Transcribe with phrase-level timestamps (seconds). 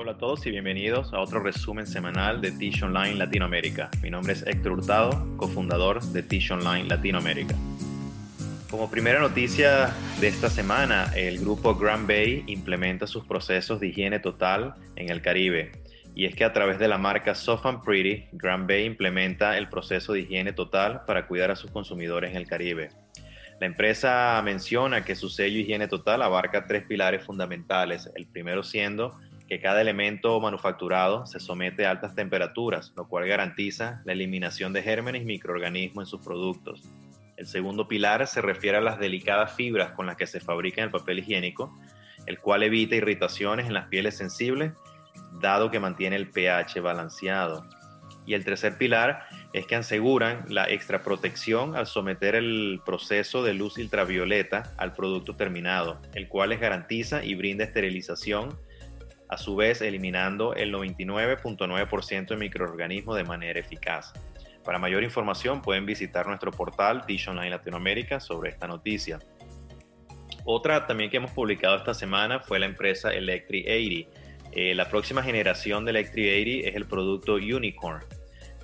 [0.00, 3.90] Hola a todos y bienvenidos a otro resumen semanal de Tish Online Latinoamérica.
[4.00, 7.56] Mi nombre es Héctor Hurtado, cofundador de Tish Online Latinoamérica.
[8.70, 14.20] Como primera noticia de esta semana, el grupo Grand Bay implementa sus procesos de higiene
[14.20, 15.72] total en el Caribe.
[16.14, 19.68] Y es que a través de la marca Soft and Pretty, Grand Bay implementa el
[19.68, 22.90] proceso de higiene total para cuidar a sus consumidores en el Caribe.
[23.58, 29.18] La empresa menciona que su sello higiene total abarca tres pilares fundamentales, el primero siendo
[29.48, 34.82] que cada elemento manufacturado se somete a altas temperaturas, lo cual garantiza la eliminación de
[34.82, 36.82] gérmenes y microorganismos en sus productos.
[37.38, 40.90] El segundo pilar se refiere a las delicadas fibras con las que se fabrica el
[40.90, 41.72] papel higiénico,
[42.26, 44.72] el cual evita irritaciones en las pieles sensibles,
[45.40, 47.64] dado que mantiene el pH balanceado.
[48.26, 53.54] Y el tercer pilar es que aseguran la extra protección al someter el proceso de
[53.54, 58.58] luz ultravioleta al producto terminado, el cual les garantiza y brinda esterilización,
[59.28, 64.12] a su vez eliminando el 99.9% de microorganismos de manera eficaz.
[64.64, 69.18] Para mayor información pueden visitar nuestro portal Dish Online Latinoamérica sobre esta noticia.
[70.44, 74.28] Otra también que hemos publicado esta semana fue la empresa Electric 80.
[74.52, 78.02] Eh, la próxima generación de Electric 80 es el producto Unicorn,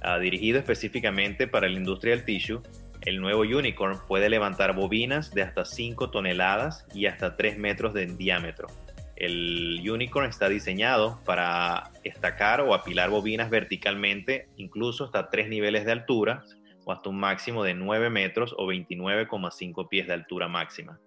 [0.06, 2.60] Ah, dirigido específicamente para la industria del tissue,
[3.00, 8.04] el nuevo Unicorn puede levantar bobinas de hasta 5 toneladas y hasta 3 metros de
[8.04, 8.68] diámetro.
[9.16, 15.92] El Unicorn está diseñado para estacar o apilar bobinas verticalmente, incluso hasta 3 niveles de
[15.92, 16.44] altura
[16.84, 20.98] o hasta un máximo de 9 metros o 29,5 pies de altura máxima.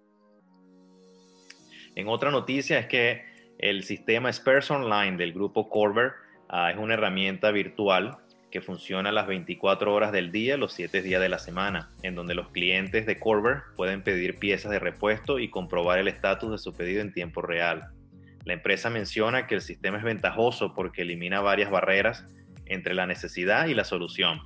[1.94, 3.24] En otra noticia es que
[3.58, 6.12] el sistema Spares Online del grupo Corber
[6.48, 8.18] ah, es una herramienta virtual
[8.50, 12.34] que funciona las 24 horas del día, los 7 días de la semana, en donde
[12.34, 16.72] los clientes de Corber pueden pedir piezas de repuesto y comprobar el estatus de su
[16.72, 17.90] pedido en tiempo real.
[18.48, 22.24] La empresa menciona que el sistema es ventajoso porque elimina varias barreras
[22.64, 24.40] entre la necesidad y la solución.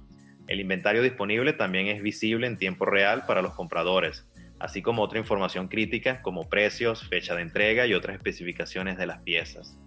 [0.49, 5.21] El inventario disponible también es visible en tiempo real para los compradores, así como otra
[5.21, 9.79] información crítica como precios, fecha de entrega y otras especificaciones de las piezas.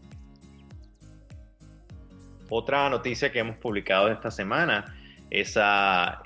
[2.47, 4.95] Otra noticia que hemos publicado esta semana
[5.29, 5.59] es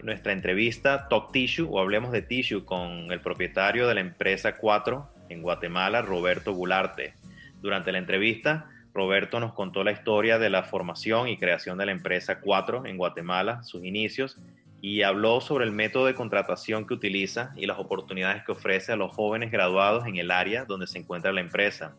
[0.03, 5.09] nuestra entrevista Talk Tissue o Hablemos de Tissue con el propietario de la empresa 4
[5.29, 7.15] en Guatemala, Roberto Gularte.
[7.61, 11.91] Durante la entrevista, Roberto nos contó la historia de la formación y creación de la
[11.91, 14.37] empresa 4 en Guatemala, sus inicios,
[14.81, 18.95] y habló sobre el método de contratación que utiliza y las oportunidades que ofrece a
[18.95, 21.95] los jóvenes graduados en el área donde se encuentra la empresa,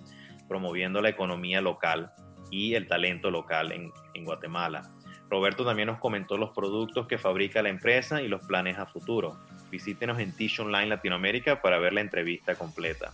[0.48, 2.12] promoviendo la economía local
[2.50, 3.92] y el talento local en,
[4.24, 4.82] Guatemala.
[5.30, 9.38] Roberto también nos comentó los productos que fabrica la empresa y los planes a futuro.
[9.70, 13.12] Visítenos en Tish Online Latinoamérica para ver la entrevista completa.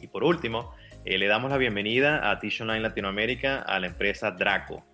[0.00, 0.72] Y por último,
[1.14, 4.84] eh, le damos la bienvenida a Tish Online Latinoamérica a la empresa Draco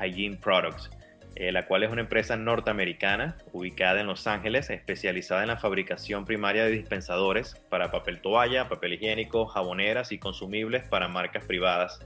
[0.00, 0.90] Hygiene Products,
[1.36, 6.24] eh, la cual es una empresa norteamericana ubicada en Los Ángeles, especializada en la fabricación
[6.24, 12.00] primaria de dispensadores para papel toalla, papel higiénico, jaboneras y consumibles para marcas privadas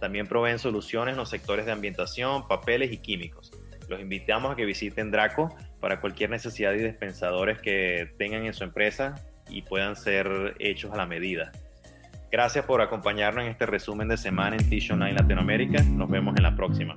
[0.00, 3.52] también proveen soluciones en los sectores de ambientación, papeles y químicos.
[3.88, 8.64] Los invitamos a que visiten Draco para cualquier necesidad de dispensadores que tengan en su
[8.64, 9.14] empresa
[9.48, 11.52] y puedan ser hechos a la medida.
[12.30, 15.82] Gracias por acompañarnos en este resumen de semana en Online Latinoamérica.
[15.82, 16.94] Nos vemos en la próxima.